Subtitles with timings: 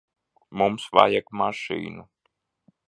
[0.61, 2.09] Mums vajag mašīnu.